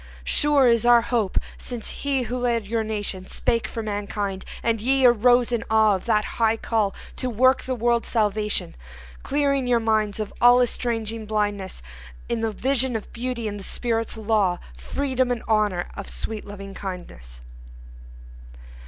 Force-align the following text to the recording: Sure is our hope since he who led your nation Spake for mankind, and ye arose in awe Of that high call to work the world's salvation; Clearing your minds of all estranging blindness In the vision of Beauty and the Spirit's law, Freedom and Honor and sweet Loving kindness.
Sure 0.25 0.65
is 0.67 0.83
our 0.83 1.01
hope 1.01 1.37
since 1.59 1.89
he 2.01 2.23
who 2.23 2.35
led 2.39 2.65
your 2.65 2.83
nation 2.83 3.27
Spake 3.27 3.67
for 3.67 3.83
mankind, 3.83 4.45
and 4.63 4.81
ye 4.81 5.05
arose 5.05 5.51
in 5.51 5.63
awe 5.69 5.93
Of 5.95 6.05
that 6.05 6.25
high 6.41 6.57
call 6.57 6.95
to 7.17 7.29
work 7.29 7.61
the 7.61 7.75
world's 7.75 8.09
salvation; 8.09 8.73
Clearing 9.21 9.67
your 9.67 9.79
minds 9.79 10.19
of 10.19 10.33
all 10.41 10.59
estranging 10.59 11.27
blindness 11.27 11.83
In 12.27 12.41
the 12.41 12.49
vision 12.49 12.95
of 12.95 13.13
Beauty 13.13 13.47
and 13.47 13.59
the 13.59 13.63
Spirit's 13.63 14.17
law, 14.17 14.57
Freedom 14.75 15.29
and 15.29 15.43
Honor 15.47 15.87
and 15.95 16.07
sweet 16.07 16.47
Loving 16.47 16.73
kindness. 16.73 17.41